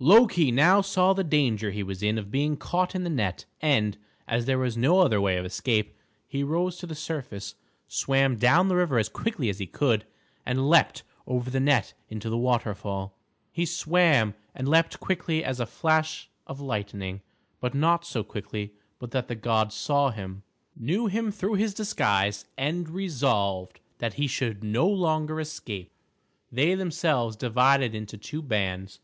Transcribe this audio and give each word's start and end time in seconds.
Loki 0.00 0.50
now 0.50 0.80
saw 0.80 1.12
the 1.12 1.22
danger 1.22 1.70
he 1.70 1.84
was 1.84 2.02
in 2.02 2.18
of 2.18 2.32
being 2.32 2.56
caught 2.56 2.96
in 2.96 3.04
the 3.04 3.08
net, 3.08 3.44
and, 3.62 3.96
as 4.26 4.44
there 4.44 4.58
was 4.58 4.76
no 4.76 4.98
other 4.98 5.20
way 5.20 5.36
of 5.36 5.44
escape, 5.46 5.96
he 6.26 6.42
rose 6.42 6.76
to 6.78 6.84
the 6.88 6.96
surface, 6.96 7.54
swam 7.86 8.34
down 8.34 8.66
the 8.66 8.74
river 8.74 8.98
as 8.98 9.08
quickly 9.08 9.48
as 9.48 9.60
he 9.60 9.68
could, 9.68 10.04
and 10.44 10.68
leaped 10.68 11.04
over 11.28 11.48
the 11.48 11.60
net 11.60 11.94
into 12.08 12.28
the 12.28 12.36
waterfall. 12.36 13.14
He 13.52 13.64
swam 13.64 14.34
and 14.52 14.66
leaped 14.66 14.98
quick 14.98 15.30
as 15.30 15.60
a 15.60 15.64
flash 15.64 16.28
of 16.44 16.58
lightning, 16.60 17.20
but 17.60 17.72
not 17.72 18.04
so 18.04 18.24
quickly 18.24 18.72
but 18.98 19.12
that 19.12 19.28
the 19.28 19.36
gods 19.36 19.76
saw 19.76 20.10
him, 20.10 20.42
knew 20.74 21.06
him 21.06 21.30
through 21.30 21.54
his 21.54 21.72
disguise, 21.72 22.46
and 22.58 22.90
resolved 22.90 23.78
that 23.98 24.14
he 24.14 24.26
should 24.26 24.64
no 24.64 24.88
longer 24.88 25.38
escape. 25.38 25.92
They 26.50 26.74
themselves 26.74 27.36
divided 27.36 27.94
into 27.94 28.16
two 28.18 28.42
bands. 28.42 28.98